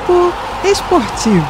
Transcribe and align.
Papo 0.00 0.32
Esportivo. 0.64 1.44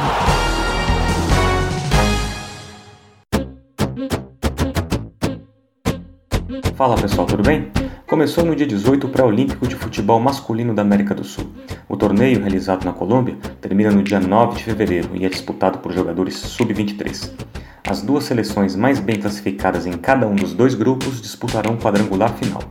Fala 6.75 6.95
pessoal, 6.95 7.27
tudo 7.27 7.43
bem? 7.43 7.71
Começou 8.07 8.43
no 8.43 8.55
dia 8.55 8.65
18 8.65 9.07
o 9.07 9.09
Pré-Olímpico 9.09 9.67
de 9.67 9.75
Futebol 9.75 10.19
Masculino 10.19 10.73
da 10.73 10.81
América 10.81 11.13
do 11.13 11.23
Sul. 11.23 11.51
O 11.87 11.95
torneio, 11.95 12.39
realizado 12.39 12.83
na 12.83 12.91
Colômbia, 12.91 13.37
termina 13.61 13.91
no 13.91 14.03
dia 14.03 14.19
9 14.19 14.57
de 14.57 14.63
fevereiro 14.63 15.09
e 15.13 15.25
é 15.25 15.29
disputado 15.29 15.77
por 15.79 15.93
jogadores 15.93 16.35
sub-23. 16.35 17.31
As 17.87 18.01
duas 18.01 18.25
seleções 18.25 18.75
mais 18.75 18.99
bem 18.99 19.17
classificadas 19.17 19.85
em 19.85 19.93
cada 19.93 20.27
um 20.27 20.35
dos 20.35 20.53
dois 20.53 20.73
grupos 20.73 21.21
disputarão 21.21 21.75
o 21.75 21.77
quadrangular 21.77 22.33
final. 22.33 22.63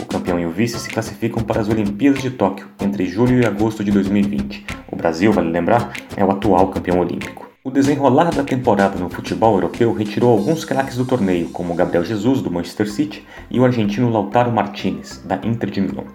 O 0.00 0.06
campeão 0.06 0.38
e 0.40 0.46
o 0.46 0.50
vice 0.50 0.78
se 0.78 0.88
classificam 0.88 1.42
para 1.42 1.60
as 1.60 1.68
Olimpíadas 1.68 2.20
de 2.20 2.30
Tóquio 2.30 2.68
entre 2.80 3.06
julho 3.06 3.40
e 3.40 3.46
agosto 3.46 3.82
de 3.84 3.90
2020. 3.90 4.83
Brasil, 5.04 5.30
vale 5.34 5.50
lembrar, 5.50 5.92
é 6.16 6.24
o 6.24 6.30
atual 6.30 6.68
campeão 6.68 6.98
olímpico. 6.98 7.46
O 7.62 7.70
desenrolar 7.70 8.34
da 8.34 8.42
temporada 8.42 8.98
no 8.98 9.10
futebol 9.10 9.52
europeu 9.52 9.92
retirou 9.92 10.30
alguns 10.30 10.64
craques 10.64 10.96
do 10.96 11.04
torneio, 11.04 11.50
como 11.50 11.74
Gabriel 11.74 12.02
Jesus, 12.02 12.40
do 12.40 12.50
Manchester 12.50 12.90
City, 12.90 13.22
e 13.50 13.60
o 13.60 13.66
argentino 13.66 14.08
Lautaro 14.08 14.50
Martinez, 14.50 15.22
da 15.22 15.38
Inter 15.44 15.68
de 15.68 15.82
Milão. 15.82 16.06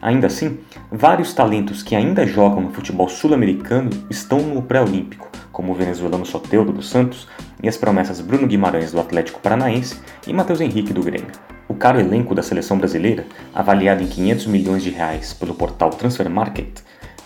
Ainda 0.00 0.28
assim, 0.28 0.60
vários 0.90 1.34
talentos 1.34 1.82
que 1.82 1.94
ainda 1.94 2.26
jogam 2.26 2.62
no 2.62 2.72
futebol 2.72 3.06
sul-americano 3.06 3.90
estão 4.08 4.40
no 4.40 4.62
pré-olímpico, 4.62 5.30
como 5.52 5.72
o 5.72 5.74
venezuelano 5.74 6.24
Soteldo 6.24 6.72
dos 6.72 6.88
Santos 6.88 7.28
e 7.62 7.68
as 7.68 7.76
promessas 7.76 8.22
Bruno 8.22 8.46
Guimarães 8.46 8.92
do 8.92 9.00
Atlético 9.00 9.40
Paranaense 9.40 10.00
e 10.26 10.32
Matheus 10.32 10.62
Henrique 10.62 10.94
do 10.94 11.02
Grêmio. 11.02 11.32
O 11.68 11.74
caro 11.74 12.00
elenco 12.00 12.34
da 12.34 12.42
seleção 12.42 12.78
brasileira, 12.78 13.26
avaliado 13.54 14.02
em 14.02 14.06
500 14.06 14.46
milhões 14.46 14.82
de 14.82 14.88
reais 14.88 15.34
pelo 15.34 15.52
portal 15.52 15.90
Transfer 15.90 16.30
Market, 16.30 16.80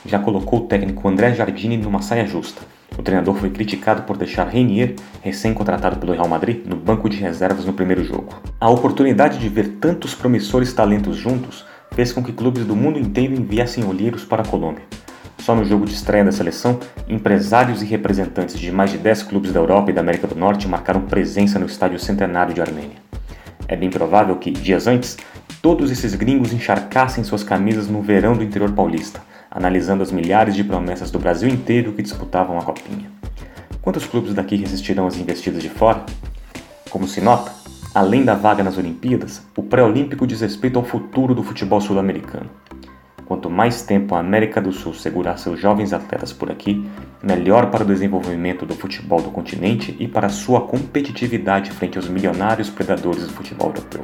já 0.05 0.19
colocou 0.19 0.61
o 0.61 0.67
técnico 0.67 1.09
André 1.09 1.35
Jardini 1.35 1.77
numa 1.77 2.03
saia 2.03 2.27
justa. 2.27 2.63
O 2.99 3.03
treinador 3.03 3.35
foi 3.37 3.51
criticado 3.51 4.03
por 4.03 4.17
deixar 4.17 4.47
Reinier, 4.49 4.97
recém-contratado 5.23 5.97
pelo 5.97 6.13
Real 6.13 6.29
Madrid, 6.29 6.63
no 6.67 6.77
banco 6.77 7.09
de 7.09 7.17
reservas 7.17 7.65
no 7.65 7.73
primeiro 7.73 8.05
jogo. 8.05 8.35
A 8.61 8.69
oportunidade 8.69 9.39
de 9.39 9.49
ver 9.49 9.77
tantos 9.81 10.15
promissores 10.15 10.73
talentos 10.73 11.17
juntos 11.17 11.65
fez 11.93 12.13
com 12.13 12.23
que 12.23 12.33
clubes 12.33 12.65
do 12.65 12.77
mundo 12.77 12.99
inteiro 12.99 13.35
enviassem 13.35 13.85
olheiros 13.85 14.25
para 14.25 14.43
a 14.43 14.47
Colômbia. 14.47 14.85
Só 15.39 15.55
no 15.55 15.65
jogo 15.65 15.87
de 15.87 15.95
estreia 15.95 16.25
da 16.25 16.31
seleção, 16.31 16.79
empresários 17.09 17.83
e 17.83 17.87
representantes 17.87 18.59
de 18.59 18.71
mais 18.71 18.93
de 18.93 18.99
10 18.99 19.25
clubes 19.25 19.53
da 19.53 19.59
Europa 19.59 19.91
e 19.91 19.95
da 19.95 20.01
América 20.01 20.27
do 20.27 20.37
Norte 20.37 20.69
marcaram 20.69 21.01
presença 21.01 21.59
no 21.59 21.67
estádio 21.67 21.99
centenário 21.99 22.55
de 22.55 22.61
Armênia. 22.61 22.97
É 23.67 23.75
bem 23.75 23.91
provável 23.91 24.37
que, 24.37 24.51
dias 24.51 24.87
antes, 24.87 25.17
todos 25.61 25.91
esses 25.91 26.15
gringos 26.15 26.53
encharcassem 26.53 27.25
suas 27.25 27.43
camisas 27.43 27.89
no 27.89 28.03
verão 28.03 28.35
do 28.37 28.45
interior 28.45 28.71
paulista, 28.73 29.21
analisando 29.55 30.03
as 30.03 30.11
milhares 30.11 30.55
de 30.55 30.65
promessas 30.65 31.11
do 31.11 31.19
Brasil 31.19 31.49
inteiro 31.49 31.93
que 31.93 32.03
disputavam 32.03 32.59
a 32.59 32.63
Copinha. 32.63 33.11
Quantos 33.83 34.07
clubes 34.07 34.33
daqui 34.33 34.57
resistirão 34.57 35.07
às 35.07 35.17
investidas 35.17 35.63
de 35.63 35.69
fora? 35.69 36.05
Como 36.89 37.07
se 37.07 37.21
nota, 37.21 37.53
além 37.95 38.25
da 38.25 38.35
vaga 38.35 38.65
nas 38.65 38.79
Olimpíadas, 38.79 39.47
o 39.57 39.63
pré-olímpico 39.63 40.27
diz 40.27 40.41
respeito 40.41 40.79
ao 40.79 40.85
futuro 40.85 41.35
do 41.35 41.43
futebol 41.43 41.81
sul-americano. 41.81 42.49
Quanto 43.27 43.49
mais 43.49 43.83
tempo 43.83 44.15
a 44.15 44.21
América 44.21 44.61
do 44.61 44.73
Sul 44.73 44.95
segurar 44.95 45.39
seus 45.39 45.59
jovens 45.59 45.93
atletas 45.93 46.33
por 46.33 46.51
aqui, 46.51 46.87
melhor 47.23 47.71
para 47.71 47.85
o 47.85 47.87
desenvolvimento 47.87 48.67
do 48.67 48.75
futebol 48.75 49.23
do 49.23 49.31
continente 49.31 49.97
e 49.99 50.09
para 50.09 50.29
sua 50.29 50.63
competitividade 50.63 51.71
frente 51.71 51.97
aos 51.97 52.09
milionários 52.09 52.69
predadores 52.69 53.27
do 53.27 53.33
futebol 53.33 53.69
europeu. 53.69 54.03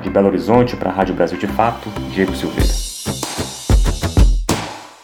De 0.00 0.10
Belo 0.10 0.28
Horizonte 0.28 0.76
para 0.76 0.90
a 0.90 0.92
Rádio 0.92 1.14
Brasil 1.14 1.38
de 1.38 1.46
Fato, 1.46 1.88
Diego 2.12 2.34
Silveira. 2.34 2.91